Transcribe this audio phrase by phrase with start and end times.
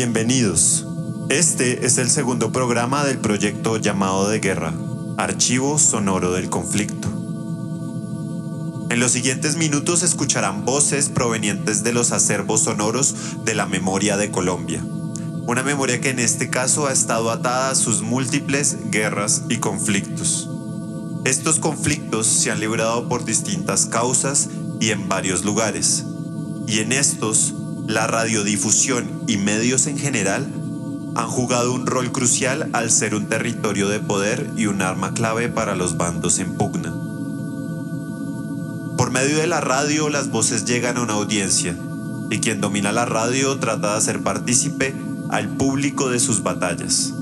[0.00, 0.86] Bienvenidos.
[1.28, 4.72] Este es el segundo programa del proyecto llamado de guerra,
[5.16, 7.08] Archivo Sonoro del Conflicto.
[8.90, 14.30] En los siguientes minutos escucharán voces provenientes de los acervos sonoros de la memoria de
[14.30, 14.84] Colombia.
[15.48, 20.48] Una memoria que en este caso ha estado atada a sus múltiples guerras y conflictos.
[21.24, 26.04] Estos conflictos se han librado por distintas causas y en varios lugares.
[26.68, 27.52] Y en estos,
[27.88, 30.46] la radiodifusión y medios en general
[31.16, 35.48] han jugado un rol crucial al ser un territorio de poder y un arma clave
[35.48, 36.92] para los bandos en pugna.
[38.98, 41.74] Por medio de la radio las voces llegan a una audiencia
[42.30, 44.94] y quien domina la radio trata de hacer partícipe
[45.30, 47.14] al público de sus batallas.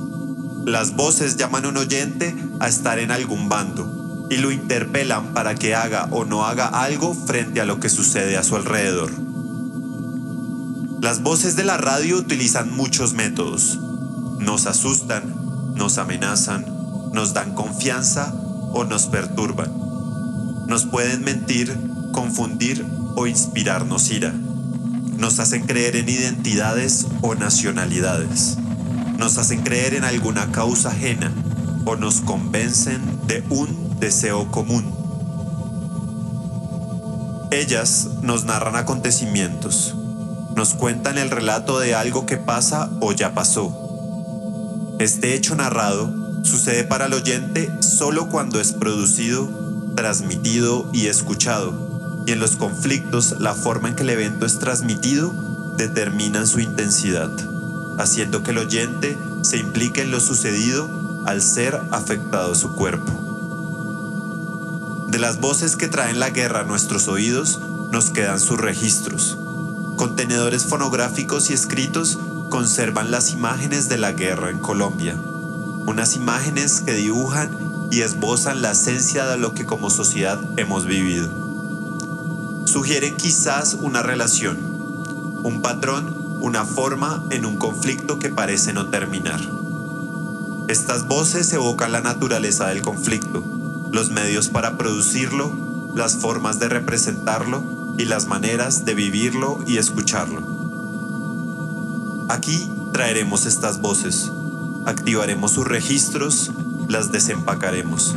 [0.65, 5.55] Las voces llaman a un oyente a estar en algún bando y lo interpelan para
[5.55, 9.26] que haga o no haga algo frente a lo que sucede a su alrededor.
[11.01, 13.79] Las voces de la radio utilizan muchos métodos.
[14.39, 16.65] Nos asustan, nos amenazan,
[17.13, 18.35] nos dan confianza
[18.73, 19.71] o nos perturban.
[20.67, 21.77] Nos pueden mentir,
[22.13, 24.33] confundir o inspirarnos ira.
[25.19, 28.57] Nos hacen creer en identidades o nacionalidades.
[29.19, 31.31] Nos hacen creer en alguna causa ajena
[31.85, 34.95] o nos convencen de un deseo común.
[37.51, 39.95] Ellas nos narran acontecimientos,
[40.57, 44.97] nos cuentan el relato de algo que pasa o ya pasó.
[44.99, 46.11] Este hecho narrado
[46.43, 49.49] sucede para el oyente solo cuando es producido,
[49.95, 55.31] transmitido y escuchado, y en los conflictos la forma en que el evento es transmitido
[55.77, 57.31] determina su intensidad,
[57.99, 60.89] haciendo que el oyente se implique en lo sucedido
[61.27, 63.13] al ser afectado su cuerpo.
[65.09, 67.61] De las voces que traen la guerra a nuestros oídos
[67.93, 69.39] nos quedan sus registros,
[69.97, 72.19] Contenedores fonográficos y escritos
[72.51, 75.19] conservan las imágenes de la guerra en Colombia.
[75.87, 77.51] Unas imágenes que dibujan
[77.91, 81.31] y esbozan la esencia de lo que como sociedad hemos vivido.
[82.67, 84.59] Sugieren quizás una relación,
[85.43, 89.41] un patrón, una forma en un conflicto que parece no terminar.
[90.69, 93.43] Estas voces evocan la naturaleza del conflicto,
[93.93, 95.57] los medios para producirlo,
[95.95, 100.43] las formas de representarlo y las maneras de vivirlo y escucharlo.
[102.29, 104.31] Aquí traeremos estas voces,
[104.85, 106.53] activaremos sus registros,
[106.89, 108.17] las desempacaremos,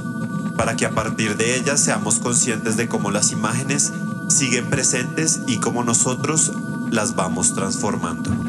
[0.56, 3.94] para que a partir de ellas seamos conscientes de cómo las imágenes
[4.28, 6.52] siguen presentes y cómo nosotros
[6.92, 8.49] las vamos transformando.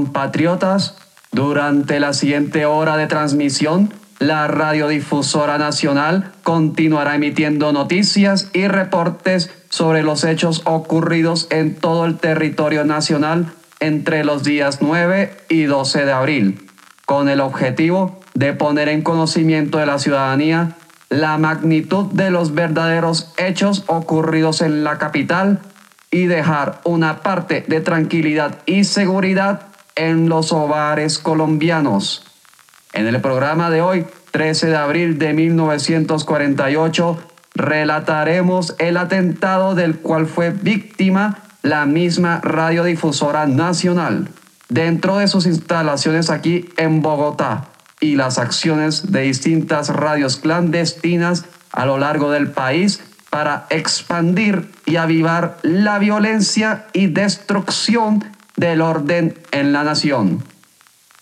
[0.00, 0.96] Compatriotas,
[1.30, 10.02] durante la siguiente hora de transmisión, la radiodifusora nacional continuará emitiendo noticias y reportes sobre
[10.02, 16.12] los hechos ocurridos en todo el territorio nacional entre los días 9 y 12 de
[16.12, 16.70] abril,
[17.04, 20.78] con el objetivo de poner en conocimiento de la ciudadanía
[21.10, 25.60] la magnitud de los verdaderos hechos ocurridos en la capital
[26.10, 29.69] y dejar una parte de tranquilidad y seguridad
[30.00, 32.24] en los hogares colombianos.
[32.94, 37.18] En el programa de hoy, 13 de abril de 1948,
[37.54, 44.28] relataremos el atentado del cual fue víctima la misma radiodifusora nacional
[44.70, 47.68] dentro de sus instalaciones aquí en Bogotá
[48.00, 54.96] y las acciones de distintas radios clandestinas a lo largo del país para expandir y
[54.96, 58.24] avivar la violencia y destrucción
[58.60, 60.44] del orden en la nación.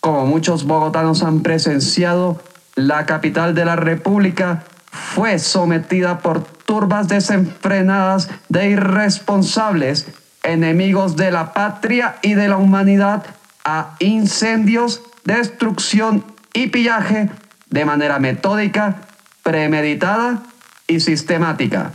[0.00, 2.42] Como muchos bogotanos han presenciado,
[2.74, 10.08] la capital de la República fue sometida por turbas desenfrenadas de irresponsables,
[10.42, 13.24] enemigos de la patria y de la humanidad,
[13.64, 17.30] a incendios, destrucción y pillaje
[17.70, 18.96] de manera metódica,
[19.44, 20.42] premeditada
[20.88, 21.92] y sistemática.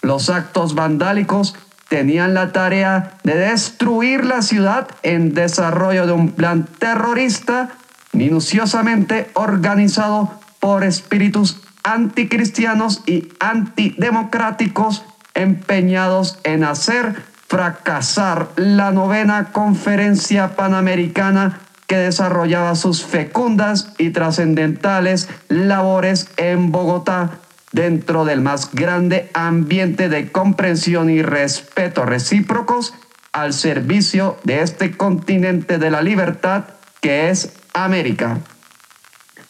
[0.00, 1.56] Los actos vandálicos
[1.94, 7.68] tenían la tarea de destruir la ciudad en desarrollo de un plan terrorista
[8.12, 15.04] minuciosamente organizado por espíritus anticristianos y antidemocráticos
[15.34, 17.14] empeñados en hacer
[17.46, 27.38] fracasar la novena conferencia panamericana que desarrollaba sus fecundas y trascendentales labores en Bogotá
[27.74, 32.94] dentro del más grande ambiente de comprensión y respeto recíprocos
[33.32, 36.64] al servicio de este continente de la libertad
[37.00, 38.38] que es América.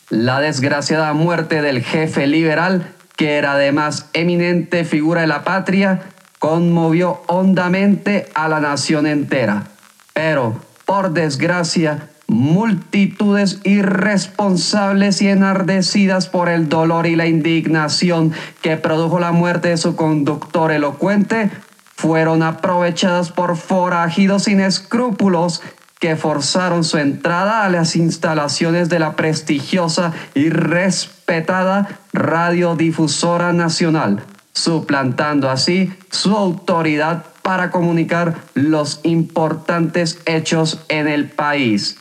[0.08, 6.00] La desgraciada muerte del jefe liberal, que era además eminente figura de la patria,
[6.38, 9.64] conmovió hondamente a la nación entera.
[10.14, 19.20] Pero, por desgracia, multitudes irresponsables y enardecidas por el dolor y la indignación que produjo
[19.20, 21.50] la muerte de su conductor elocuente,
[21.96, 25.62] fueron aprovechadas por forajidos sin escrúpulos
[26.00, 34.22] que forzaron su entrada a las instalaciones de la prestigiosa y respetada Radiodifusora Nacional,
[34.52, 41.96] suplantando así su autoridad para comunicar los importantes hechos en el país.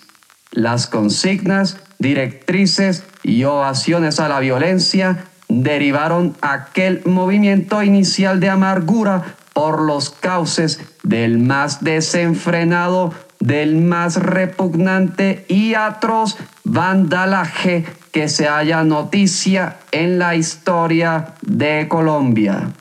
[0.53, 9.81] Las consignas, directrices y ovaciones a la violencia derivaron aquel movimiento inicial de amargura por
[9.81, 19.77] los cauces del más desenfrenado, del más repugnante y atroz vandalaje que se haya noticia
[19.91, 22.73] en la historia de Colombia.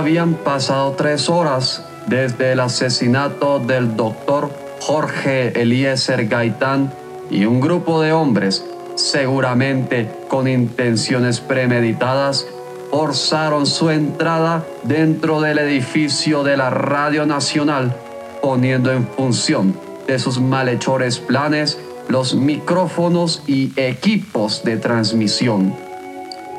[0.00, 4.50] Habían pasado tres horas desde el asesinato del doctor
[4.80, 6.90] Jorge Eliezer Gaitán
[7.28, 8.64] y un grupo de hombres,
[8.94, 12.46] seguramente con intenciones premeditadas,
[12.90, 17.94] forzaron su entrada dentro del edificio de la Radio Nacional,
[18.40, 25.89] poniendo en función de sus malhechores planes los micrófonos y equipos de transmisión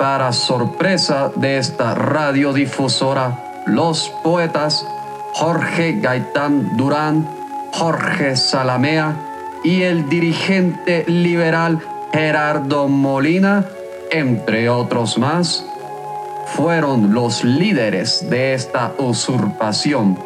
[0.02, 4.84] para sorpresa de esta radiodifusora, los poetas
[5.34, 7.30] Jorge Gaitán Durán,
[7.72, 9.16] Jorge Salamea
[9.64, 11.78] y el dirigente liberal
[12.12, 13.64] Gerardo Molina,
[14.10, 15.64] entre otros más,
[16.56, 20.18] fueron los líderes de esta usurpación.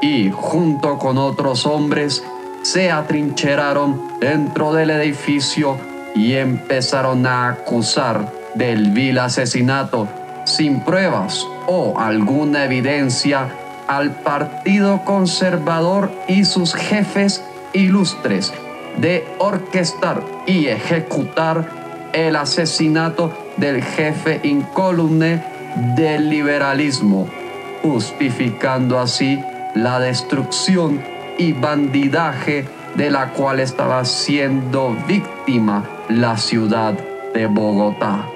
[0.00, 2.24] Y junto con otros hombres
[2.62, 5.76] se atrincheraron dentro del edificio
[6.14, 10.08] y empezaron a acusar del vil asesinato
[10.44, 13.48] sin pruebas o alguna evidencia
[13.88, 17.42] al Partido Conservador y sus jefes
[17.72, 18.52] ilustres
[18.98, 21.68] de orquestar y ejecutar
[22.12, 25.42] el asesinato del jefe incólume
[25.96, 27.28] del liberalismo,
[27.82, 29.42] justificando así
[29.74, 31.02] la destrucción
[31.38, 32.64] y bandidaje
[32.94, 36.94] de la cual estaba siendo víctima la ciudad
[37.34, 38.33] de Bogotá.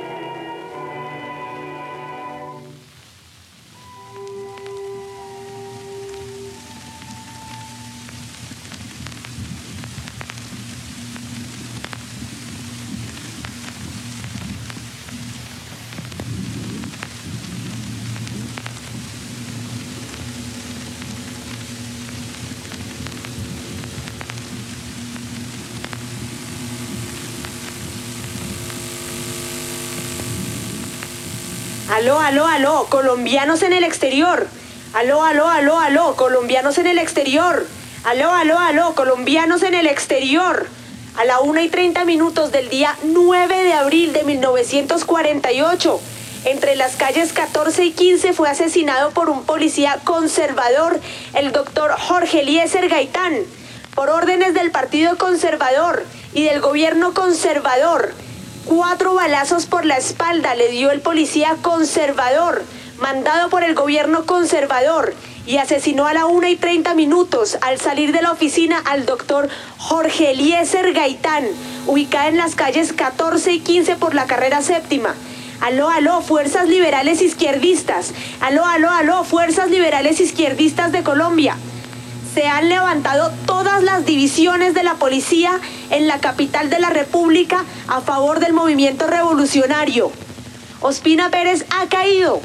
[32.28, 34.48] Aló, aló, colombianos en el exterior.
[34.92, 37.66] Aló, aló, aló, aló, colombianos en el exterior.
[38.04, 40.66] Aló, aló, aló, colombianos en el exterior.
[41.16, 46.00] A la 1 y 30 minutos del día 9 de abril de 1948,
[46.44, 51.00] entre las calles 14 y 15 fue asesinado por un policía conservador,
[51.32, 53.38] el doctor Jorge Eliezer Gaitán,
[53.94, 56.04] por órdenes del Partido Conservador
[56.34, 58.12] y del gobierno conservador.
[58.68, 62.62] Cuatro balazos por la espalda le dio el policía conservador,
[62.98, 65.14] mandado por el gobierno conservador,
[65.46, 69.48] y asesinó a la 1 y 30 minutos al salir de la oficina al doctor
[69.78, 71.46] Jorge Eliezer Gaitán,
[71.86, 75.14] ubicada en las calles 14 y 15 por la carrera séptima.
[75.62, 78.12] Aló, aló, fuerzas liberales izquierdistas.
[78.42, 81.56] Aló, aló, aló, fuerzas liberales izquierdistas de Colombia
[82.38, 85.58] se han levantado todas las divisiones de la policía
[85.90, 90.12] en la capital de la República a favor del movimiento revolucionario.
[90.80, 92.40] Ospina Pérez ha caído.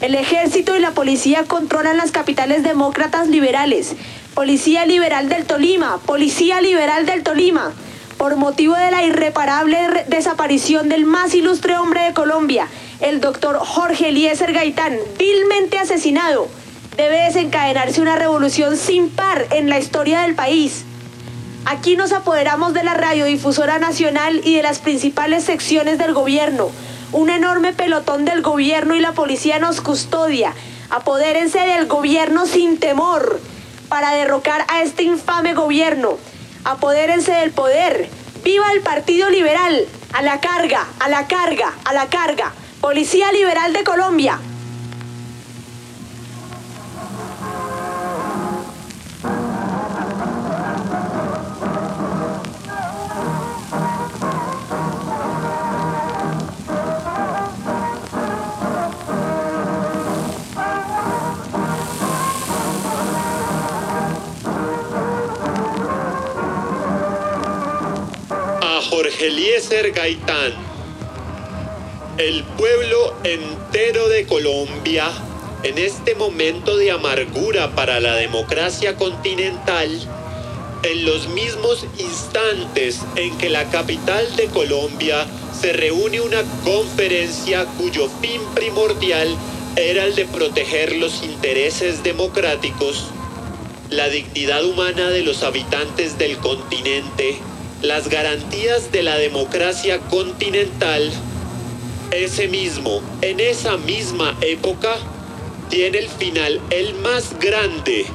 [0.00, 3.94] El ejército y la policía controlan las capitales demócratas liberales.
[4.34, 7.70] Policía Liberal del Tolima, Policía Liberal del Tolima,
[8.18, 12.66] por motivo de la irreparable desaparición del más ilustre hombre de Colombia,
[12.98, 16.48] el doctor Jorge Eliezer Gaitán, vilmente asesinado,
[16.96, 20.84] debe desencadenarse una revolución sin par en la historia del país.
[21.66, 26.70] Aquí nos apoderamos de la radiodifusora nacional y de las principales secciones del gobierno.
[27.12, 30.54] Un enorme pelotón del gobierno y la policía nos custodia.
[30.90, 33.40] Apodérense del gobierno sin temor
[33.88, 36.18] para derrocar a este infame gobierno.
[36.64, 38.08] Apodérense del poder.
[38.42, 39.86] ¡Viva el Partido Liberal!
[40.12, 42.52] A la carga, a la carga, a la carga.
[42.80, 44.38] Policía Liberal de Colombia.
[69.82, 70.54] Gaitán,
[72.16, 75.06] el pueblo entero de Colombia,
[75.64, 79.90] en este momento de amargura para la democracia continental,
[80.82, 85.26] en los mismos instantes en que la capital de Colombia
[85.60, 89.28] se reúne una conferencia cuyo fin primordial
[89.76, 93.08] era el de proteger los intereses democráticos,
[93.90, 97.36] la dignidad humana de los habitantes del continente,
[97.82, 101.10] las garantías de la democracia continental,
[102.10, 104.96] ese mismo, en esa misma época,
[105.68, 108.06] tiene el final el más grande,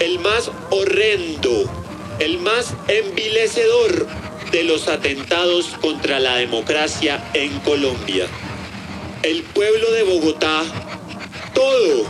[0.00, 1.70] el más horrendo,
[2.20, 4.06] el más envilecedor
[4.50, 8.26] de los atentados contra la democracia en Colombia.
[9.22, 10.62] El pueblo de Bogotá,
[11.54, 12.04] todo,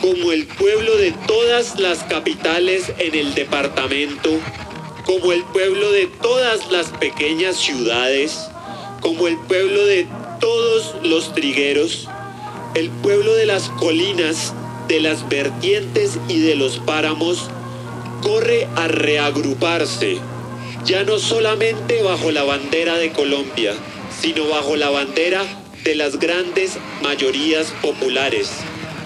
[0.00, 4.30] como el pueblo de todas las capitales en el departamento,
[5.04, 8.48] como el pueblo de todas las pequeñas ciudades,
[9.00, 10.06] como el pueblo de
[10.40, 12.08] todos los trigueros,
[12.74, 14.54] el pueblo de las colinas,
[14.88, 17.48] de las vertientes y de los páramos,
[18.22, 20.18] corre a reagruparse,
[20.84, 23.74] ya no solamente bajo la bandera de Colombia,
[24.20, 25.44] sino bajo la bandera
[25.84, 28.50] de las grandes mayorías populares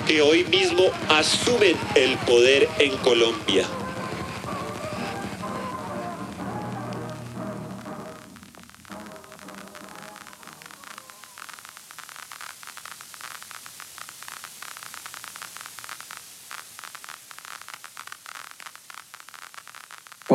[0.06, 3.66] que hoy mismo asumen el poder en Colombia.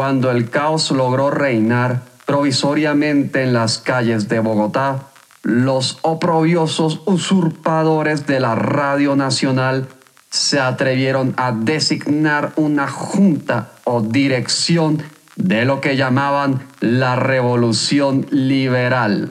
[0.01, 5.03] Cuando el caos logró reinar provisoriamente en las calles de Bogotá,
[5.43, 9.89] los oprobiosos usurpadores de la Radio Nacional
[10.31, 15.03] se atrevieron a designar una junta o dirección
[15.35, 19.29] de lo que llamaban la Revolución Liberal.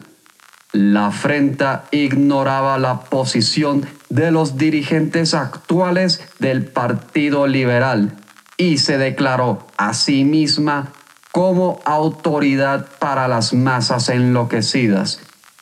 [0.70, 8.12] La afrenta ignoraba la posición de los dirigentes actuales del Partido Liberal
[8.56, 10.92] y se declaró a sí misma
[11.32, 15.20] como autoridad para las masas enloquecidas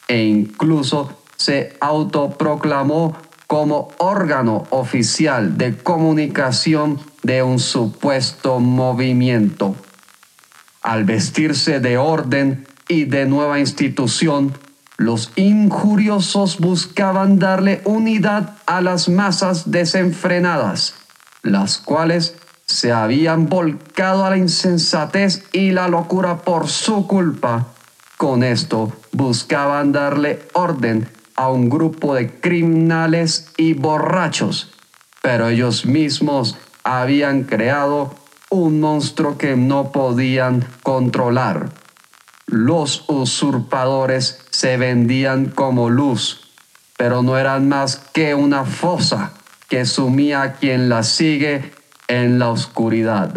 [0.08, 9.76] e incluso se autoproclamó como órgano oficial de comunicación de un supuesto movimiento.
[10.82, 14.52] Al vestirse de orden y de nueva institución,
[14.96, 20.94] los injuriosos buscaban darle unidad a las masas desenfrenadas,
[21.42, 22.34] las cuales
[22.68, 27.66] se habían volcado a la insensatez y la locura por su culpa.
[28.18, 34.70] Con esto buscaban darle orden a un grupo de criminales y borrachos,
[35.22, 38.14] pero ellos mismos habían creado
[38.50, 41.70] un monstruo que no podían controlar.
[42.46, 46.52] Los usurpadores se vendían como luz,
[46.96, 49.32] pero no eran más que una fosa
[49.68, 51.77] que sumía a quien la sigue
[52.08, 53.32] en la oscuridad.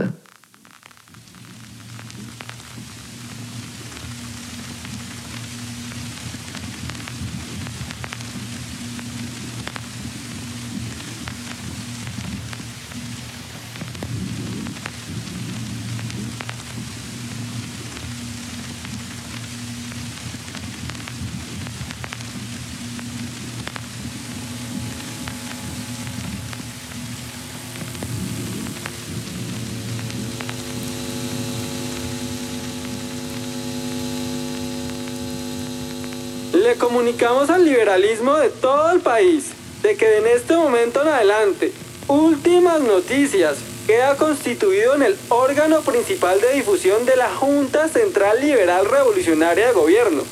[37.21, 39.51] Comunicamos al liberalismo de todo el país
[39.83, 41.71] de que en este momento en adelante,
[42.07, 48.87] últimas noticias queda constituido en el órgano principal de difusión de la Junta Central Liberal
[48.89, 50.23] Revolucionaria de Gobierno,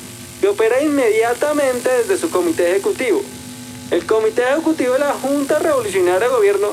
[0.42, 3.22] que opera inmediatamente desde su comité ejecutivo.
[3.92, 6.70] El comité ejecutivo de la Junta Revolucionaria de Gobierno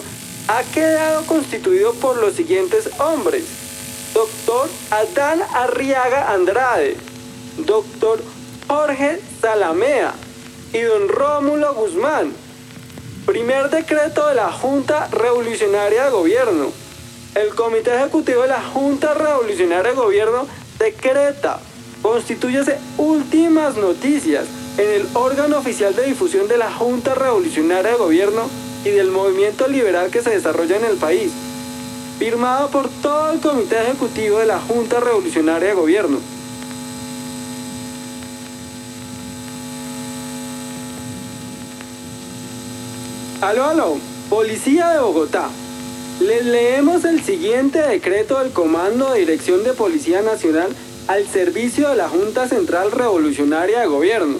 [0.49, 3.45] ha quedado constituido por los siguientes hombres.
[4.15, 6.97] Doctor Adán Arriaga Andrade,
[7.59, 8.23] doctor
[8.67, 10.13] Jorge Salamea
[10.73, 12.33] y don Rómulo Guzmán.
[13.27, 16.73] Primer decreto de la Junta Revolucionaria de Gobierno.
[17.37, 20.49] El Comité Ejecutivo de la Junta Revolucionaria de Gobierno
[20.81, 21.61] decreta,
[22.03, 24.47] constituyese últimas noticias
[24.79, 28.51] en el órgano oficial de difusión de la Junta Revolucionaria de Gobierno
[28.85, 31.31] y del movimiento liberal que se desarrolla en el país,
[32.19, 36.36] firmado por todo el Comité Ejecutivo de la Junta Revolucionaria de Gobierno.
[43.43, 43.99] Aló, aló,
[44.31, 45.51] Policía de Bogotá.
[46.21, 50.75] Les leemos el siguiente decreto del Comando de Dirección de Policía Nacional
[51.07, 54.39] al servicio de la Junta Central Revolucionaria de Gobierno.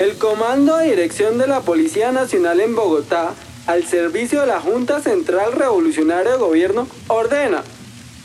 [0.00, 3.34] El Comando de Dirección de la Policía Nacional en Bogotá,
[3.68, 7.62] al servicio de la Junta Central Revolucionaria de Gobierno, ordena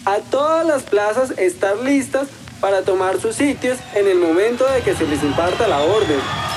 [0.05, 2.29] a todas las plazas estar listas
[2.61, 6.50] para tomar sus sitios en el momento de que se les imparta la orden.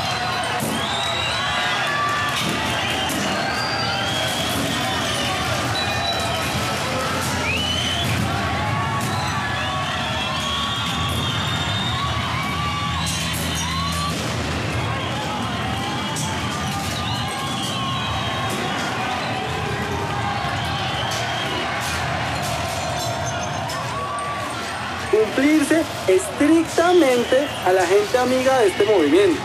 [26.14, 29.40] Estrictamente a la gente amiga de este movimiento.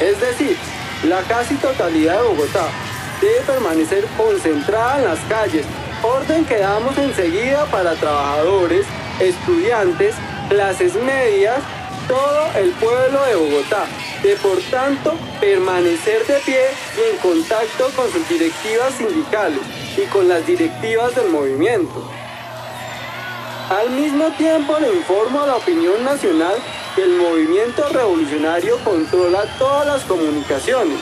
[0.00, 0.56] Es decir,
[1.04, 2.68] la casi totalidad de Bogotá
[3.20, 5.66] debe permanecer concentrada en las calles,
[6.02, 8.86] orden que damos enseguida para trabajadores,
[9.20, 10.14] estudiantes,
[10.48, 11.58] clases medias,
[12.08, 13.86] todo el pueblo de Bogotá.
[14.22, 16.62] De por tanto permanecer de pie
[16.96, 19.60] y en contacto con sus directivas sindicales
[19.98, 22.10] y con las directivas del movimiento.
[23.70, 26.56] Al mismo tiempo le informo a la opinión nacional
[26.94, 30.98] que el movimiento revolucionario controla todas las comunicaciones,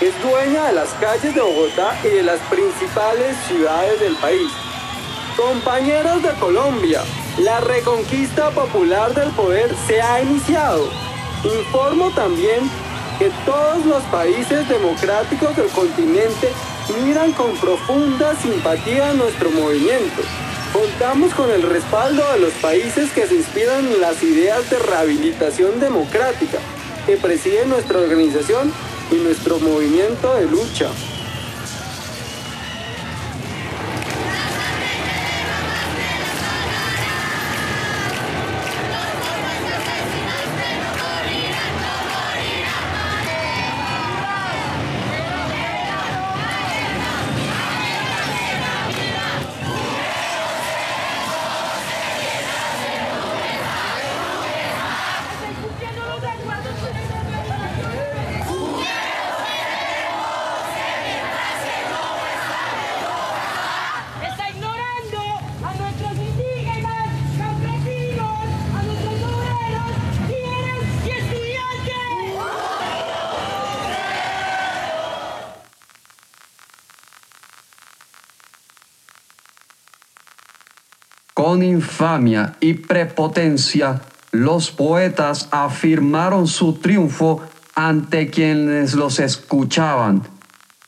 [0.00, 4.50] es dueña de las calles de Bogotá y de las principales ciudades del país.
[5.36, 7.02] Compañeros de Colombia,
[7.38, 10.88] la reconquista popular del poder se ha iniciado.
[11.44, 12.70] Informo también
[13.18, 16.50] que todos los países democráticos del continente
[17.04, 20.22] miran con profunda simpatía a nuestro movimiento
[20.72, 25.80] Contamos con el respaldo de los países que se inspiran en las ideas de rehabilitación
[25.80, 26.58] democrática
[27.06, 28.72] que preside nuestra organización
[29.10, 30.90] y nuestro movimiento de lucha.
[81.50, 87.42] Con infamia y prepotencia, los poetas afirmaron su triunfo
[87.74, 90.22] ante quienes los escuchaban.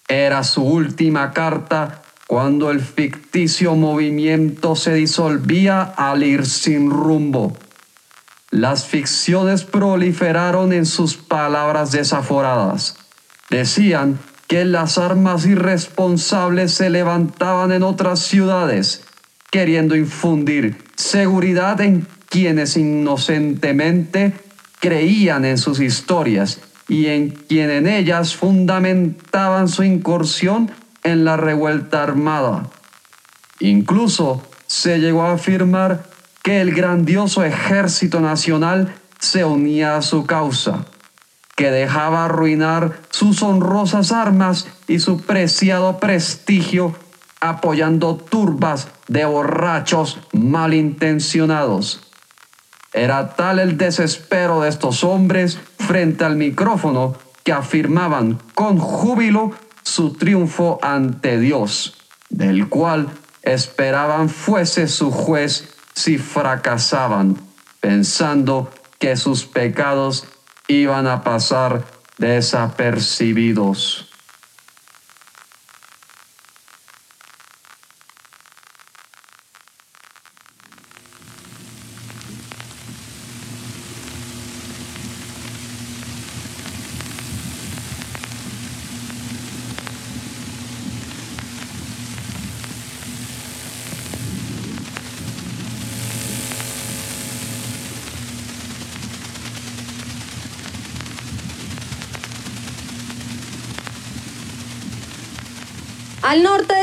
[0.06, 7.56] Era su última carta cuando el ficticio movimiento se disolvía al ir sin rumbo.
[8.52, 12.98] Las ficciones proliferaron en sus palabras desaforadas.
[13.50, 19.02] Decían que las armas irresponsables se levantaban en otras ciudades,
[19.52, 24.32] queriendo infundir seguridad en quienes inocentemente
[24.80, 30.70] creían en sus historias y en quien en ellas fundamentaban su incursión
[31.04, 32.70] en la revuelta armada.
[33.60, 36.04] Incluso se llegó a afirmar
[36.42, 40.86] que el grandioso ejército nacional se unía a su causa,
[41.56, 46.96] que dejaba arruinar sus honrosas armas y su preciado prestigio
[47.42, 52.00] apoyando turbas de borrachos malintencionados.
[52.92, 59.50] Era tal el desespero de estos hombres frente al micrófono que afirmaban con júbilo
[59.82, 61.96] su triunfo ante Dios,
[62.30, 63.08] del cual
[63.42, 67.36] esperaban fuese su juez si fracasaban,
[67.80, 70.26] pensando que sus pecados
[70.68, 71.82] iban a pasar
[72.18, 74.11] desapercibidos.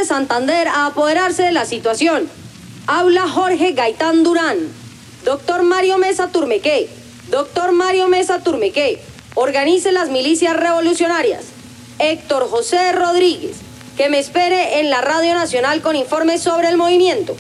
[0.10, 2.28] Santander a apoderarse de la situación.
[2.88, 4.58] Habla Jorge Gaitán Durán.
[5.24, 6.89] Doctor Mario Mesa Turmequé.
[7.30, 9.00] Doctor Mario Mesa Turmequé.
[9.36, 11.43] Organice las milicias revolucionarias.
[12.00, 13.58] Héctor José Rodríguez.
[13.98, 17.38] Que me espere en la Radio Nacional con informes sobre el movimiento.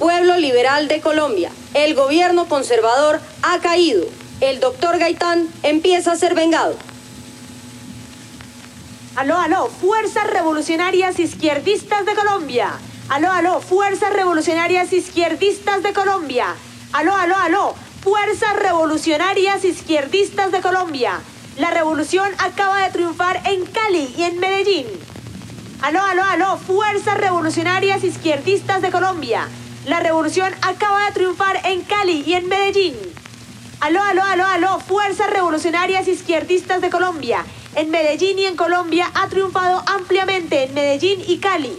[0.00, 1.52] Pueblo Liberal de Colombia.
[1.74, 4.04] El gobierno conservador ha caído.
[4.40, 6.74] El doctor Gaitán empieza a ser vengado.
[9.16, 12.72] Aló, aló, Fuerzas Revolucionarias Izquierdistas de Colombia.
[13.08, 16.56] Aló, aló, Fuerzas Revolucionarias Izquierdistas de Colombia.
[16.92, 21.20] Aló, aló, aló, Fuerzas Revolucionarias Izquierdistas de Colombia.
[21.58, 24.86] La revolución acaba de triunfar en Cali y en Medellín.
[25.80, 29.46] Aló, aló, aló, Fuerzas Revolucionarias Izquierdistas de Colombia.
[29.86, 32.96] La revolución acaba de triunfar en Cali y en Medellín.
[33.78, 37.44] Aló, aló, aló, aló, Fuerzas Revolucionarias Izquierdistas de Colombia.
[37.76, 41.76] En Medellín y en Colombia ha triunfado ampliamente en Medellín y Cali.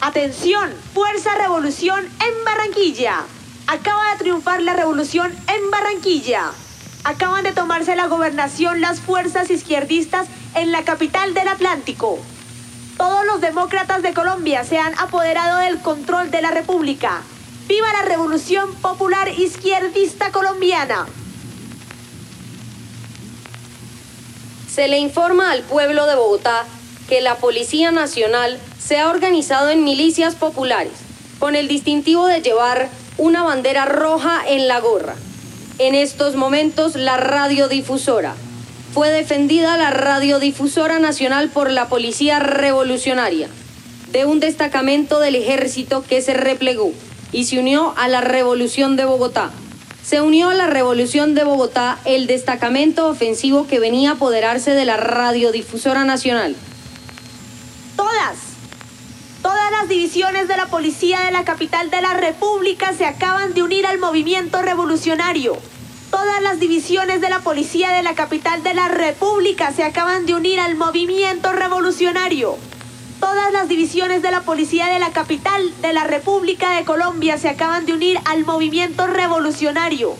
[0.00, 3.24] Atención, Fuerza Revolución en Barranquilla.
[3.66, 6.52] Acaba de triunfar la revolución en Barranquilla.
[7.02, 12.20] Acaban de tomarse la gobernación las fuerzas izquierdistas en la capital del Atlántico.
[12.96, 17.22] Todos los demócratas de Colombia se han apoderado del control de la República.
[17.66, 21.06] ¡Viva la Revolución Popular Izquierdista Colombiana!
[24.76, 26.66] Se le informa al pueblo de Bogotá
[27.08, 30.92] que la Policía Nacional se ha organizado en milicias populares
[31.38, 35.14] con el distintivo de llevar una bandera roja en la gorra.
[35.78, 38.34] En estos momentos la radiodifusora.
[38.92, 43.48] Fue defendida la radiodifusora nacional por la Policía Revolucionaria
[44.12, 46.92] de un destacamento del ejército que se replegó
[47.32, 49.52] y se unió a la Revolución de Bogotá.
[50.06, 54.84] Se unió a la Revolución de Bogotá el destacamento ofensivo que venía a apoderarse de
[54.84, 56.54] la radiodifusora nacional.
[57.96, 58.36] Todas,
[59.42, 63.64] todas las divisiones de la policía de la capital de la República se acaban de
[63.64, 65.56] unir al movimiento revolucionario.
[66.12, 70.34] Todas las divisiones de la policía de la capital de la República se acaban de
[70.34, 72.58] unir al movimiento revolucionario.
[73.20, 77.48] Todas las divisiones de la policía de la capital de la República de Colombia se
[77.48, 80.14] acaban de unir al movimiento revolucionario.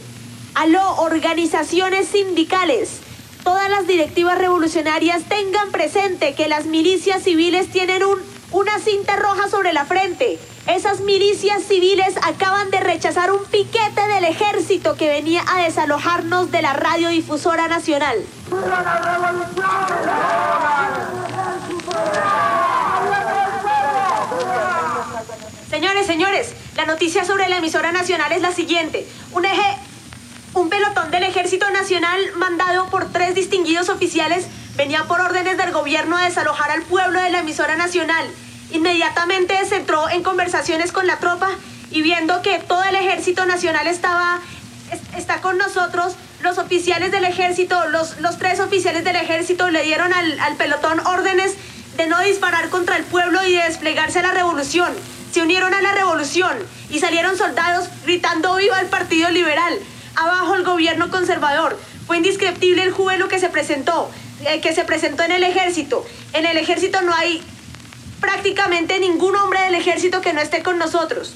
[0.55, 3.01] Aló, organizaciones sindicales.
[3.45, 8.19] Todas las directivas revolucionarias tengan presente que las milicias civiles tienen un,
[8.51, 10.39] una cinta roja sobre la frente.
[10.67, 16.63] Esas milicias civiles acaban de rechazar un piquete del ejército que venía a desalojarnos de
[16.63, 18.17] la radiodifusora nacional.
[25.71, 29.07] Señores, señores, la noticia sobre la emisora nacional es la siguiente.
[29.33, 29.47] Un
[30.55, 36.17] un pelotón del Ejército Nacional mandado por tres distinguidos oficiales venía por órdenes del gobierno
[36.17, 38.27] a desalojar al pueblo de la emisora nacional.
[38.73, 41.49] Inmediatamente se entró en conversaciones con la tropa
[41.91, 44.39] y viendo que todo el Ejército Nacional estaba
[44.91, 49.83] es- está con nosotros, los oficiales del ejército, los, los tres oficiales del ejército le
[49.83, 51.55] dieron al, al pelotón órdenes
[51.97, 54.93] de no disparar contra el pueblo y de desplegarse la revolución.
[55.37, 56.57] Se unieron a la revolución
[56.89, 59.79] y salieron soldados gritando viva el Partido Liberal,
[60.15, 61.79] abajo el gobierno conservador.
[62.07, 64.11] Fue indescriptible el júbilo que se presentó,
[64.47, 66.07] eh, que se presentó en el ejército.
[66.33, 67.43] En el ejército no hay
[68.19, 71.35] prácticamente ningún hombre del ejército que no esté con nosotros.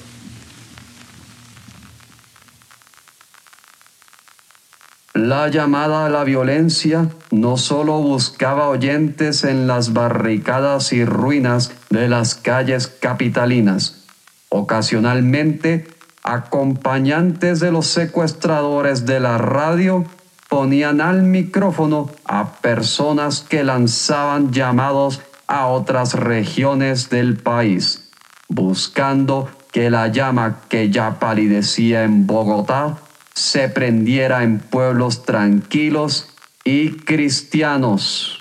[5.21, 12.07] La llamada a la violencia no solo buscaba oyentes en las barricadas y ruinas de
[12.07, 14.03] las calles capitalinas,
[14.49, 15.85] ocasionalmente
[16.23, 20.05] acompañantes de los secuestradores de la radio
[20.49, 28.09] ponían al micrófono a personas que lanzaban llamados a otras regiones del país,
[28.49, 32.97] buscando que la llama que ya palidecía en Bogotá
[33.33, 36.27] se prendiera en pueblos tranquilos
[36.63, 38.40] y cristianos.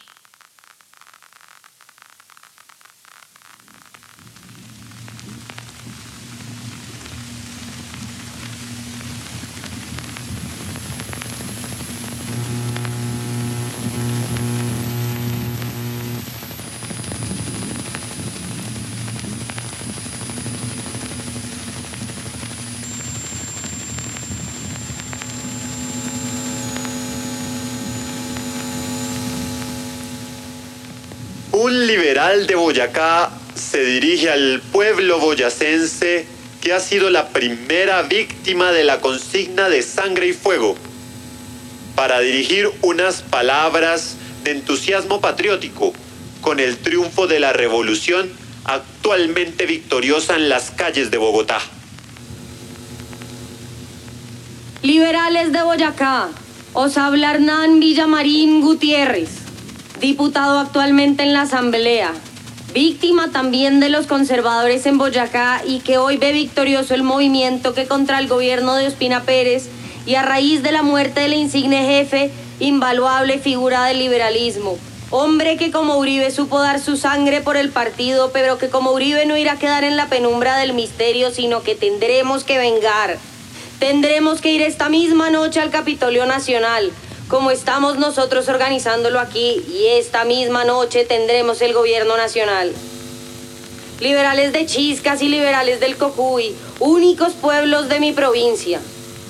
[32.70, 36.24] Boyacá se dirige al pueblo boyacense
[36.62, 40.76] que ha sido la primera víctima de la consigna de sangre y fuego,
[41.96, 45.92] para dirigir unas palabras de entusiasmo patriótico
[46.40, 48.30] con el triunfo de la revolución
[48.64, 51.58] actualmente victoriosa en las calles de Bogotá.
[54.82, 56.28] Liberales de Boyacá,
[56.74, 59.30] os habla Hernán Villamarín Gutiérrez,
[59.98, 62.14] diputado actualmente en la Asamblea,
[62.72, 67.86] víctima también de los conservadores en Boyacá y que hoy ve victorioso el movimiento que
[67.86, 69.68] contra el gobierno de Ospina Pérez
[70.06, 74.78] y a raíz de la muerte del insigne jefe, invaluable figura del liberalismo.
[75.10, 79.26] Hombre que como Uribe supo dar su sangre por el partido, pero que como Uribe
[79.26, 83.18] no irá a quedar en la penumbra del misterio, sino que tendremos que vengar.
[83.80, 86.92] Tendremos que ir esta misma noche al Capitolio Nacional,
[87.30, 92.74] como estamos nosotros organizándolo aquí, y esta misma noche tendremos el gobierno nacional.
[94.00, 98.80] Liberales de Chiscas y liberales del Cocuy, únicos pueblos de mi provincia.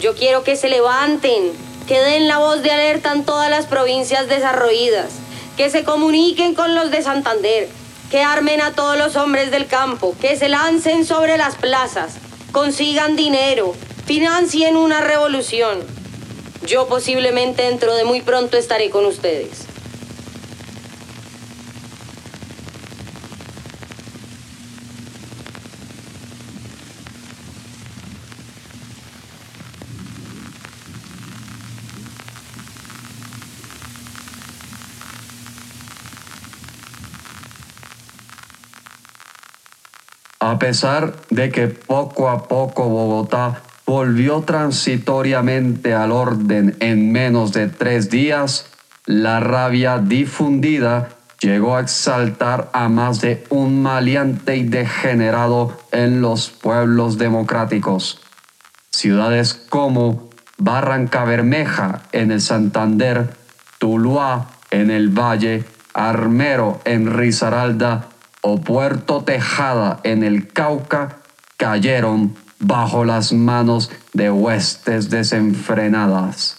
[0.00, 1.52] Yo quiero que se levanten,
[1.86, 5.10] que den la voz de alerta en todas las provincias desarrolladas,
[5.58, 7.68] que se comuniquen con los de Santander,
[8.10, 12.14] que armen a todos los hombres del campo, que se lancen sobre las plazas,
[12.50, 13.74] consigan dinero,
[14.06, 15.99] financien una revolución.
[16.66, 19.66] Yo posiblemente dentro de muy pronto estaré con ustedes.
[40.42, 47.68] A pesar de que poco a poco Bogotá volvió transitoriamente al orden en menos de
[47.68, 48.66] tres días,
[49.06, 51.08] la rabia difundida
[51.40, 58.20] llegó a exaltar a más de un maleante y degenerado en los pueblos democráticos.
[58.90, 63.30] Ciudades como Barranca Bermeja en el Santander,
[63.78, 65.64] Tuluá en el Valle,
[65.94, 68.08] Armero en Risaralda
[68.42, 71.16] o Puerto Tejada en el Cauca
[71.56, 76.58] cayeron bajo las manos de huestes desenfrenadas.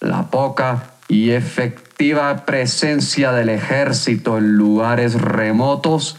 [0.00, 6.16] La poca y efectiva presencia del ejército en lugares remotos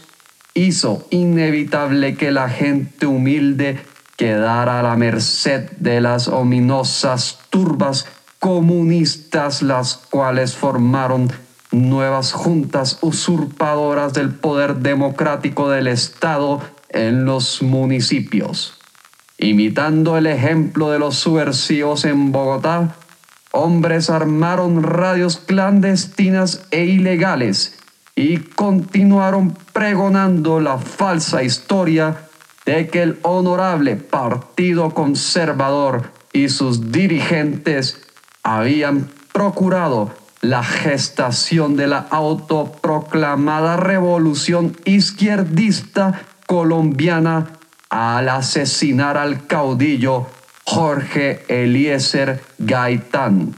[0.54, 3.78] hizo inevitable que la gente humilde
[4.16, 8.06] quedara a la merced de las ominosas turbas
[8.38, 11.32] comunistas las cuales formaron
[11.72, 18.78] nuevas juntas usurpadoras del poder democrático del Estado en los municipios.
[19.44, 22.96] Imitando el ejemplo de los subversivos en Bogotá,
[23.52, 27.78] hombres armaron radios clandestinas e ilegales
[28.16, 32.22] y continuaron pregonando la falsa historia
[32.64, 38.00] de que el honorable Partido Conservador y sus dirigentes
[38.42, 47.58] habían procurado la gestación de la autoproclamada revolución izquierdista colombiana
[47.94, 50.26] al asesinar al caudillo
[50.64, 53.54] Jorge Eliezer Gaitán.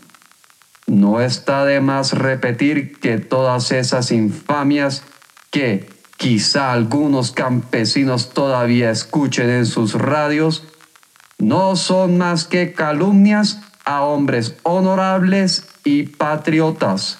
[0.86, 5.04] No está de más repetir que todas esas infamias
[5.50, 10.64] que quizá algunos campesinos todavía escuchen en sus radios,
[11.38, 17.18] no son más que calumnias a hombres honorables y patriotas.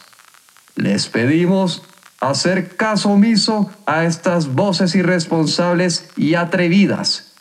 [0.74, 1.82] Les pedimos
[2.20, 7.34] hacer caso omiso a estas voces irresponsables y atrevidas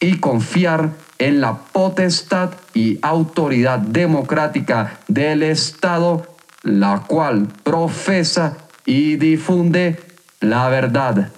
[0.00, 10.00] y confiar en la potestad y autoridad democrática del Estado, la cual profesa y difunde
[10.40, 11.30] la verdad.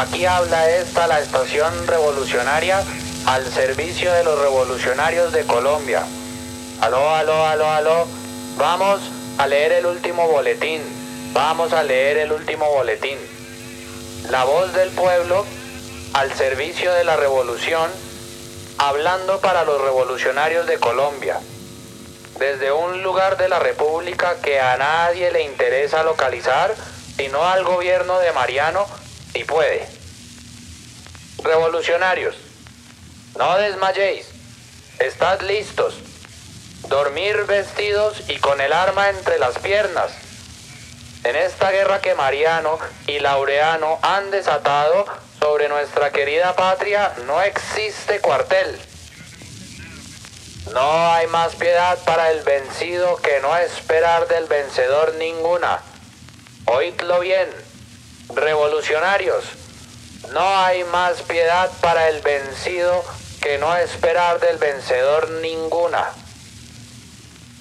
[0.00, 2.82] Aquí habla esta la estación revolucionaria
[3.26, 6.02] al servicio de los revolucionarios de Colombia.
[6.80, 8.06] Aló, aló, aló, aló.
[8.56, 9.02] Vamos
[9.36, 10.80] a leer el último boletín.
[11.34, 13.18] Vamos a leer el último boletín.
[14.30, 15.44] La voz del pueblo
[16.14, 17.90] al servicio de la revolución,
[18.78, 21.38] hablando para los revolucionarios de Colombia.
[22.38, 26.74] Desde un lugar de la República que a nadie le interesa localizar,
[27.18, 28.86] sino al gobierno de Mariano,
[29.32, 29.86] si puede.
[31.42, 32.36] Revolucionarios,
[33.36, 34.26] no desmayéis,
[34.98, 35.94] estad listos,
[36.88, 40.12] dormir vestidos y con el arma entre las piernas.
[41.24, 45.06] En esta guerra que Mariano y Laureano han desatado
[45.38, 48.78] sobre nuestra querida patria no existe cuartel.
[50.72, 55.80] No hay más piedad para el vencido que no esperar del vencedor ninguna.
[56.66, 57.48] Oídlo bien,
[58.34, 59.44] revolucionarios.
[60.32, 63.04] No hay más piedad para el vencido
[63.40, 66.10] que no esperar del vencedor ninguna.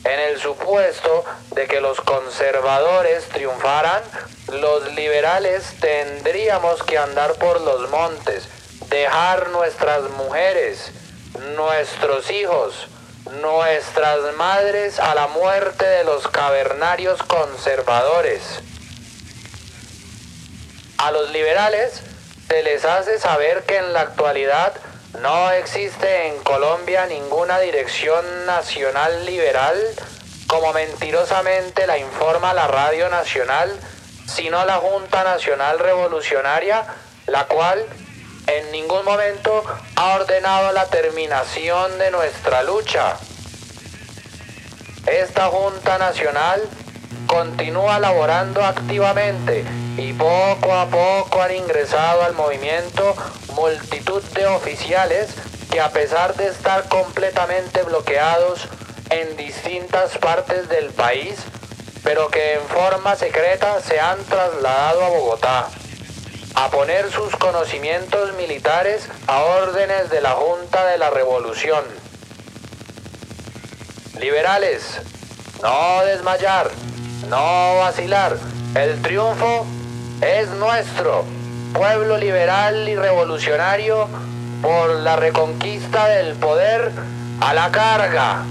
[0.04, 4.02] En el supuesto de que los conservadores triunfaran,
[4.48, 8.48] los liberales tendríamos que andar por los montes,
[8.90, 10.92] dejar nuestras mujeres,
[11.56, 12.88] nuestros hijos,
[13.42, 18.62] nuestras madres a la muerte de los cavernarios conservadores.
[21.00, 22.02] A los liberales
[22.50, 24.74] se les hace saber que en la actualidad
[25.22, 29.82] no existe en Colombia ninguna dirección nacional liberal,
[30.48, 33.74] como mentirosamente la informa la Radio Nacional,
[34.28, 36.84] sino la Junta Nacional Revolucionaria,
[37.28, 37.86] la cual
[38.48, 39.64] en ningún momento
[39.96, 43.16] ha ordenado la terminación de nuestra lucha.
[45.06, 46.62] Esta Junta Nacional
[47.26, 49.64] continúa laborando activamente
[50.00, 53.16] y poco a poco han ingresado al movimiento
[53.54, 55.32] multitud de oficiales
[55.70, 58.62] que a pesar de estar completamente bloqueados
[59.10, 61.36] en distintas partes del país,
[62.04, 65.68] pero que en forma secreta se han trasladado a Bogotá
[66.56, 71.84] a poner sus conocimientos militares a órdenes de la Junta de la Revolución.
[74.18, 75.02] Liberales,
[75.62, 76.72] no desmayar,
[77.28, 78.38] no vacilar.
[78.76, 79.66] El triunfo
[80.22, 81.24] es nuestro,
[81.74, 84.08] pueblo liberal y revolucionario,
[84.62, 86.92] por la reconquista del poder
[87.40, 88.44] a la carga.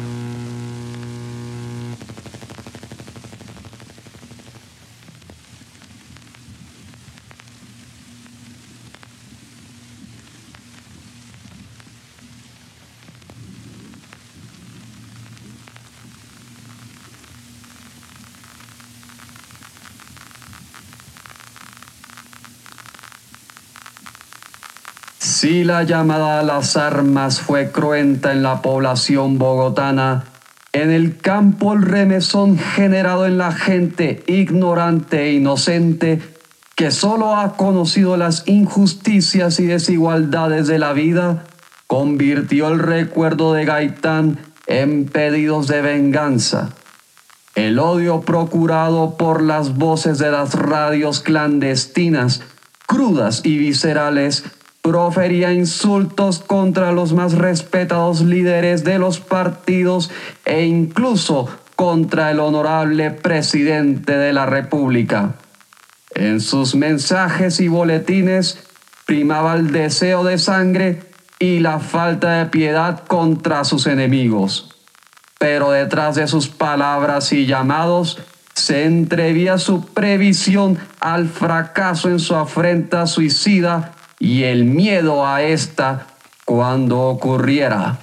[25.40, 30.24] Si la llamada a las armas fue cruenta en la población bogotana,
[30.72, 36.20] en el campo el remesón generado en la gente ignorante e inocente
[36.74, 41.44] que solo ha conocido las injusticias y desigualdades de la vida,
[41.86, 46.70] convirtió el recuerdo de Gaitán en pedidos de venganza.
[47.54, 52.42] El odio procurado por las voces de las radios clandestinas,
[52.88, 54.42] crudas y viscerales,
[54.88, 60.10] profería insultos contra los más respetados líderes de los partidos
[60.46, 65.34] e incluso contra el honorable presidente de la República.
[66.14, 68.60] En sus mensajes y boletines
[69.04, 71.02] primaba el deseo de sangre
[71.38, 74.74] y la falta de piedad contra sus enemigos.
[75.38, 78.22] Pero detrás de sus palabras y llamados
[78.54, 86.06] se entrevía su previsión al fracaso en su afrenta suicida y el miedo a esta
[86.44, 87.98] cuando ocurriera.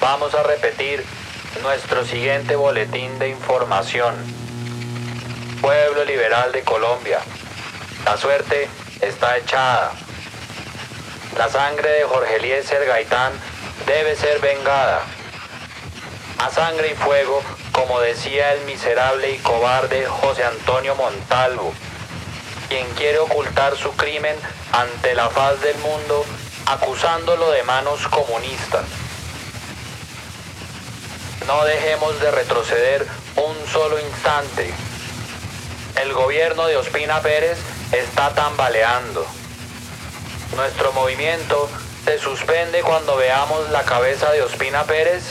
[0.00, 1.04] Vamos a repetir
[1.60, 4.14] nuestro siguiente boletín de información.
[5.60, 7.18] Pueblo Liberal de Colombia.
[8.04, 8.68] La suerte
[9.00, 9.92] está echada.
[11.36, 13.32] La sangre de Jorge Eliezer Gaitán
[13.86, 15.02] debe ser vengada.
[16.38, 21.74] A sangre y fuego, como decía el miserable y cobarde José Antonio Montalvo,
[22.68, 24.36] quien quiere ocultar su crimen
[24.72, 26.24] ante la faz del mundo
[26.70, 28.84] acusándolo de manos comunistas.
[31.46, 34.72] No dejemos de retroceder un solo instante.
[36.00, 37.58] El gobierno de Ospina Pérez
[37.90, 39.26] está tambaleando.
[40.54, 41.68] Nuestro movimiento
[42.04, 45.24] se suspende cuando veamos la cabeza de Ospina Pérez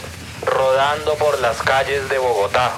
[0.45, 2.73] rodando por las calles de Bogotá.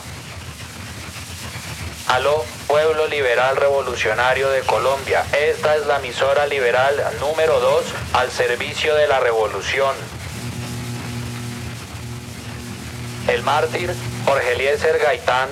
[2.10, 5.26] Aló, Pueblo Liberal Revolucionario de Colombia.
[5.38, 9.94] Esta es la emisora liberal número 2 al servicio de la revolución.
[13.28, 13.94] El mártir
[14.24, 15.50] Jorge Eliezer Gaitán,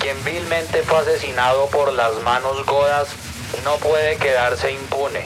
[0.00, 3.06] quien vilmente fue asesinado por las manos godas,
[3.64, 5.24] no puede quedarse impune.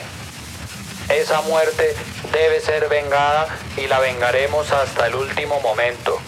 [1.09, 1.95] Esa muerte
[2.31, 6.19] debe ser vengada y la vengaremos hasta el último momento.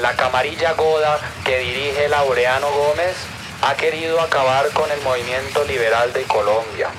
[0.00, 3.16] La camarilla goda que dirige Laureano Gómez
[3.62, 6.90] ha querido acabar con el movimiento liberal de Colombia,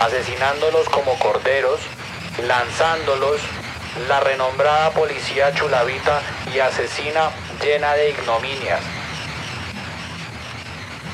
[0.00, 1.80] asesinándolos como corderos,
[2.46, 3.42] lanzándolos
[4.08, 6.22] la renombrada policía chulavita
[6.54, 7.30] y asesina
[7.62, 8.80] llena de ignominias.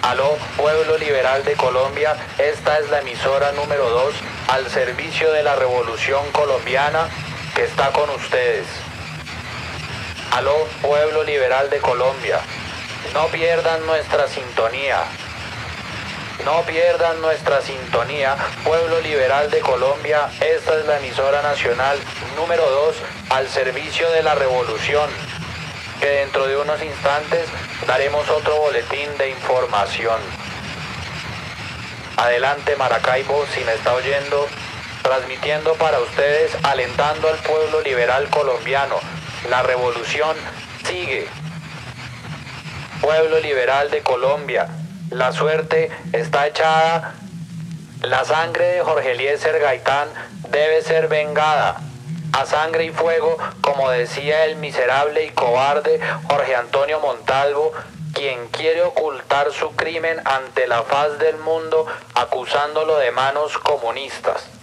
[0.02, 4.14] Aló, Pueblo Liberal de Colombia, esta es la emisora número 2
[4.48, 7.08] al servicio de la Revolución Colombiana
[7.56, 8.66] que está con ustedes.
[10.32, 12.40] Aló, Pueblo Liberal de Colombia,
[13.12, 15.02] no pierdan nuestra sintonía.
[16.46, 20.30] No pierdan nuestra sintonía, Pueblo Liberal de Colombia.
[20.40, 21.98] Esta es la emisora nacional
[22.34, 22.96] número 2
[23.28, 25.10] al servicio de la revolución.
[26.00, 27.46] Que dentro de unos instantes
[27.86, 30.18] daremos otro boletín de información.
[32.16, 34.48] Adelante Maracaibo, si me está oyendo,
[35.02, 38.98] transmitiendo para ustedes, alentando al pueblo liberal colombiano.
[39.50, 40.36] La revolución
[40.86, 41.26] sigue.
[43.00, 44.68] Pueblo liberal de Colombia,
[45.10, 47.14] la suerte está echada.
[48.02, 50.08] La sangre de Jorge Eliezer Gaitán
[50.48, 51.80] debe ser vengada.
[52.32, 57.72] A sangre y fuego, como decía el miserable y cobarde Jorge Antonio Montalvo,
[58.14, 64.61] quien quiere ocultar su crimen ante la faz del mundo acusándolo de manos comunistas.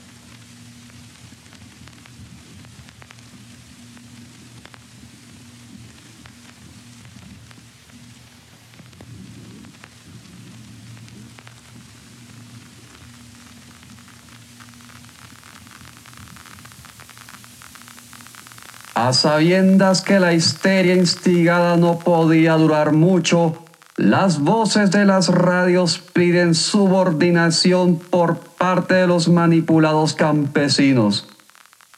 [19.02, 23.64] A sabiendas que la histeria instigada no podía durar mucho,
[23.95, 31.30] las voces de las radios piden subordinación por parte de los manipulados campesinos.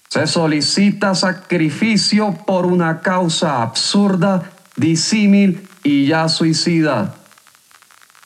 [0.10, 7.16] Se solicita sacrificio por una causa absurda, disímil y ya suicida.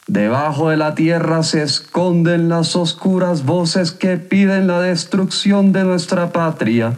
[0.05, 6.33] Debajo de la tierra se esconden las oscuras voces que piden la destrucción de nuestra
[6.33, 6.97] patria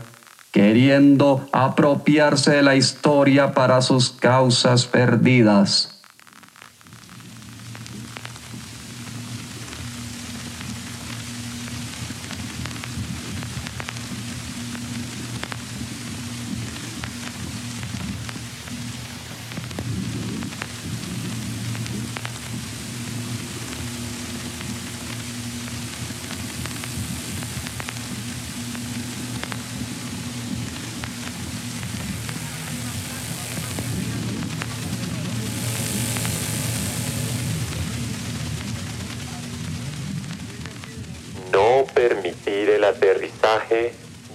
[0.51, 5.96] queriendo apropiarse de la historia para sus causas perdidas.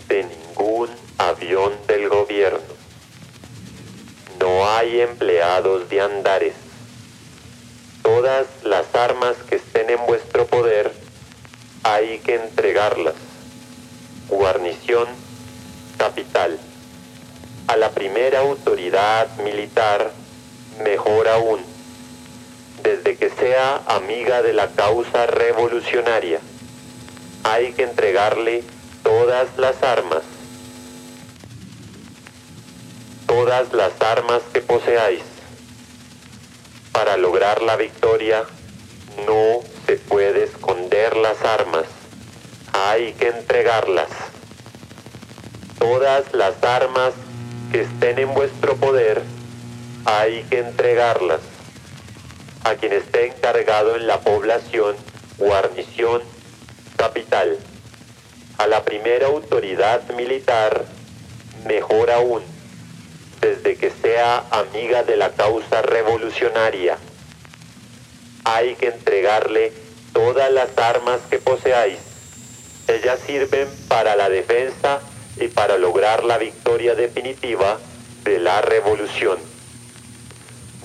[0.08, 0.88] De ningún
[1.18, 2.60] avión del gobierno.
[4.38, 6.54] No hay empleados de Andares.
[8.02, 10.92] Todas las armas que estén en vuestro poder
[11.82, 13.14] hay que entregarlas.
[14.28, 15.06] Guarnición
[15.98, 16.58] capital.
[17.68, 20.10] A la primera autoridad militar,
[20.82, 21.60] mejor aún,
[22.82, 26.40] desde que sea amiga de la causa revolucionaria
[27.44, 28.62] hay que entregarle
[29.22, 30.22] todas las armas,
[33.28, 35.22] todas las armas que poseáis.
[36.90, 38.42] Para lograr la victoria
[39.24, 41.84] no se puede esconder las armas,
[42.72, 44.08] hay que entregarlas.
[45.78, 47.12] todas las armas
[47.70, 49.22] que estén en vuestro poder,
[50.04, 51.40] hay que entregarlas
[52.64, 54.96] a quien esté encargado en la población,
[55.38, 56.22] guarnición,
[56.96, 57.56] capital,
[58.62, 60.84] a la primera autoridad militar,
[61.66, 62.42] mejor aún,
[63.40, 66.96] desde que sea amiga de la causa revolucionaria.
[68.44, 69.72] Hay que entregarle
[70.12, 71.98] todas las armas que poseáis.
[72.86, 75.00] Ellas sirven para la defensa
[75.38, 77.80] y para lograr la victoria definitiva
[78.22, 79.38] de la revolución.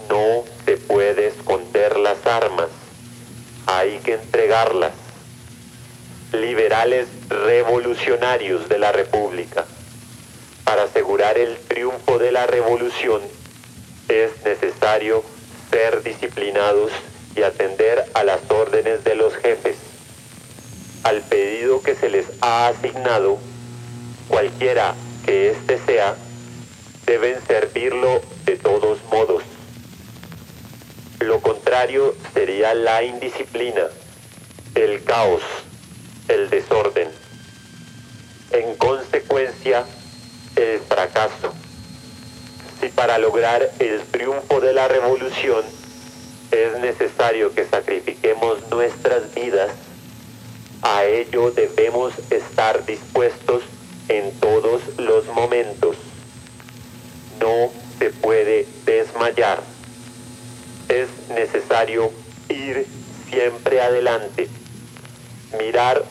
[0.10, 2.70] No se puede esconder las armas,
[3.68, 4.94] hay que entregarlas.
[6.34, 9.66] Liberales revolucionarios de la República,
[10.66, 13.22] para asegurar el triunfo de la revolución
[14.10, 15.24] es necesario
[15.72, 16.92] ser disciplinados
[17.34, 19.78] y atender a las órdenes de los jefes,
[21.04, 23.38] al pedido que se les ha asignado,
[24.28, 26.16] cualquiera que éste sea,
[27.06, 29.44] deben servirlo de todos modos.
[31.20, 33.84] Lo contrario sería la indisciplina,
[34.76, 35.42] el caos,
[36.28, 37.10] el desorden.
[38.52, 39.86] En consecuencia,
[40.56, 41.54] el fracaso.
[42.80, 45.64] Si para lograr el triunfo de la revolución
[46.52, 49.72] es necesario que sacrifiquemos nuestras vidas,
[50.82, 53.64] a ello debemos estar dispuestos
[54.10, 55.98] en todos los momentos.
[57.40, 59.62] No se puede desmayar.
[60.88, 62.12] Es necesario
[62.48, 62.86] ir
[63.30, 64.48] siempre adelante,
[65.60, 66.06] mirar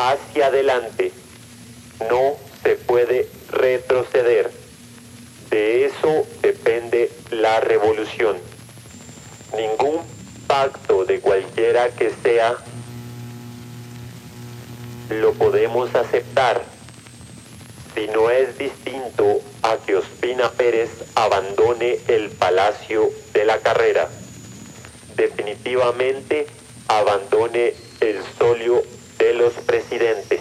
[0.00, 1.12] hacia adelante.
[2.08, 4.50] No se puede retroceder.
[5.50, 8.38] De eso depende la revolución.
[9.56, 10.00] Ningún
[10.46, 12.56] pacto de cualquiera que sea
[15.10, 16.62] lo podemos aceptar
[17.94, 24.08] si no es distinto a que Ospina Pérez abandone el Palacio de la Carrera.
[25.16, 26.46] Definitivamente
[26.86, 28.82] abandone el solio
[29.34, 30.40] los presidentes.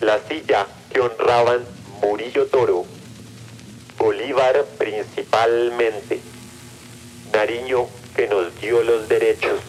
[0.00, 1.64] La silla que honraban
[2.00, 2.84] Murillo Toro,
[3.98, 6.20] Bolívar principalmente,
[7.32, 9.60] Nariño que nos dio los derechos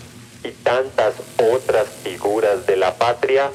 [0.44, 1.16] y tantas
[1.54, 3.52] otras figuras de la patria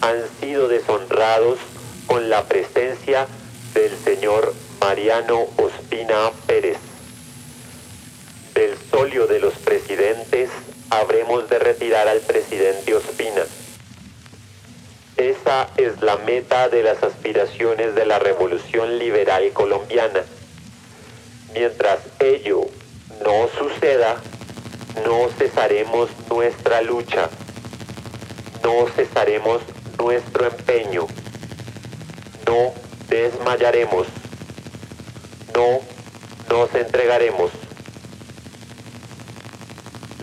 [0.00, 1.58] han sido deshonrados
[2.06, 3.26] con la presencia
[3.74, 6.93] del señor Mariano Ospina Pérez.
[8.94, 10.50] Solio de los presidentes
[10.88, 13.42] habremos de retirar al presidente Ospina.
[15.16, 20.22] Esa es la meta de las aspiraciones de la revolución liberal colombiana.
[21.54, 22.66] Mientras ello
[23.24, 24.22] no suceda,
[25.04, 27.28] no cesaremos nuestra lucha,
[28.62, 29.60] no cesaremos
[29.98, 31.08] nuestro empeño,
[32.46, 32.72] no
[33.08, 34.06] desmayaremos,
[35.52, 35.80] no
[36.48, 37.63] nos entregaremos.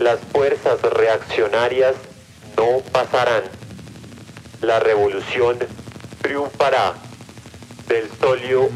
[0.02, 1.94] Las fuerzas reaccionarias
[2.56, 3.44] no pasarán.
[4.60, 5.58] La revolución
[6.20, 6.94] triunfará.
[7.86, 8.68] Del solio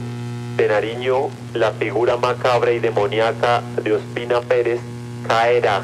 [0.57, 4.79] de Nariño, la figura macabra y demoníaca de Ospina Pérez
[5.27, 5.83] caerá.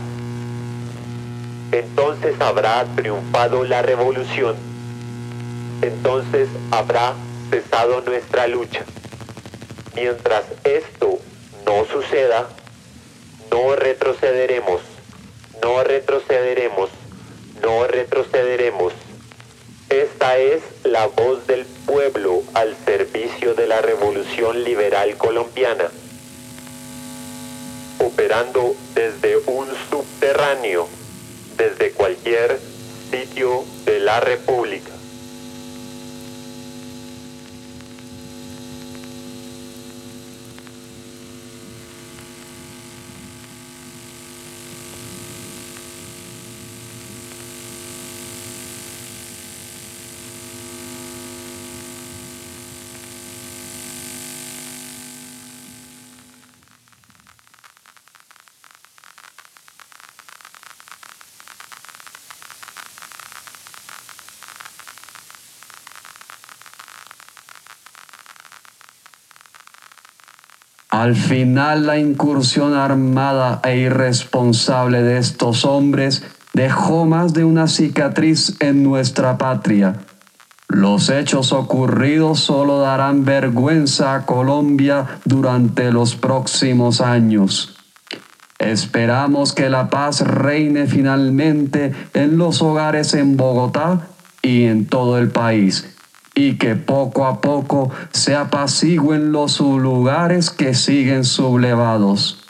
[1.73, 4.55] Entonces habrá triunfado la revolución.
[5.83, 7.15] Entonces habrá
[7.51, 8.85] cesado nuestra lucha.
[9.97, 11.19] Mientras esto
[11.67, 12.47] no suceda,
[13.51, 14.92] no retrocederemos,
[15.63, 16.91] no retrocederemos,
[17.63, 18.93] no retrocederemos.
[19.89, 25.91] Esta es la voz del pueblo al servicio de la revolución liberal colombiana
[28.13, 30.89] operando desde un subterráneo,
[31.57, 32.59] desde cualquier
[33.11, 34.92] sitio de la República.
[71.03, 76.23] Al final la incursión armada e irresponsable de estos hombres
[76.53, 79.97] dejó más de una cicatriz en nuestra patria.
[80.69, 87.77] Los hechos ocurridos solo darán vergüenza a Colombia durante los próximos años.
[88.61, 94.07] Esperamos que la paz reine finalmente en los hogares en Bogotá
[94.41, 95.92] y en todo el país,
[96.35, 102.45] y que poco a poco se apacigüen los lugares que siguen sublevados.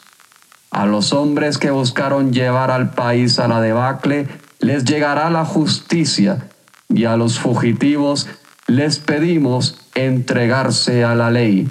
[0.71, 4.27] A los hombres que buscaron llevar al país a la debacle
[4.59, 6.47] les llegará la justicia,
[6.89, 8.27] y a los fugitivos
[8.67, 11.67] les pedimos entregarse a la ley.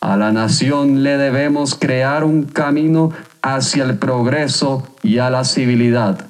[0.00, 3.10] A la nación le debemos crear un camino
[3.42, 6.26] hacia el progreso y a la civilidad.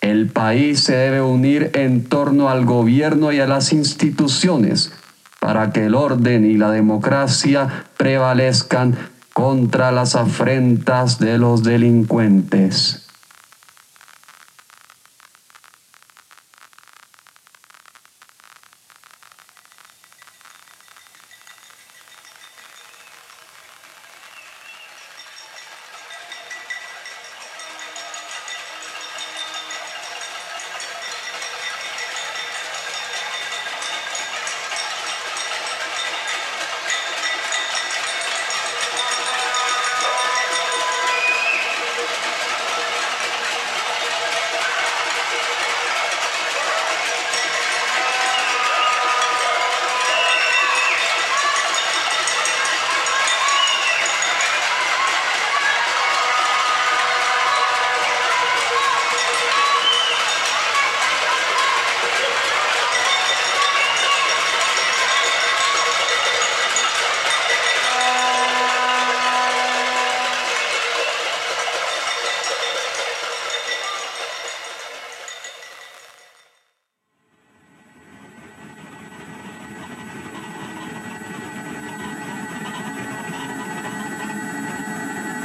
[0.00, 4.92] El país se debe unir en torno al gobierno y a las instituciones
[5.40, 8.96] para que el orden y la democracia prevalezcan
[9.34, 13.09] contra las afrentas de los delincuentes.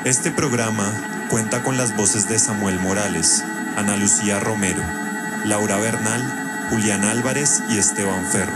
[0.05, 0.93] Este programa
[1.31, 3.43] cuenta con las voces de Samuel Morales,
[3.75, 4.83] Ana Lucía Romero,
[5.45, 6.21] Laura Bernal,
[6.69, 8.53] Julián Álvarez y Esteban Ferro.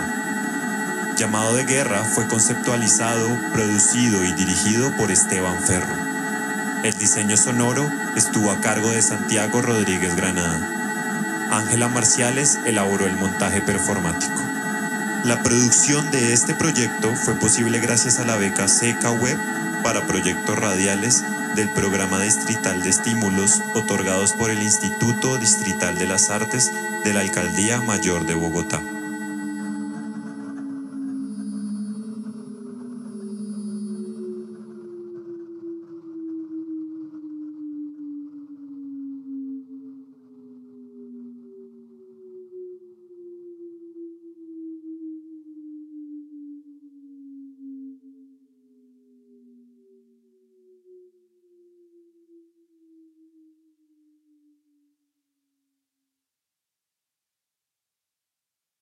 [1.17, 5.95] Llamado de Guerra fue conceptualizado, producido y dirigido por Esteban Ferro.
[6.83, 10.61] El diseño sonoro estuvo a cargo de Santiago Rodríguez Granada.
[11.49, 14.39] Ángela Marciales elaboró el montaje performático.
[15.23, 19.39] La producción de este proyecto fue posible gracias a la beca Seca Web
[19.81, 21.23] para proyectos radiales
[21.59, 26.71] del Programa Distrital de Estímulos otorgados por el Instituto Distrital de las Artes
[27.03, 28.81] de la Alcaldía Mayor de Bogotá.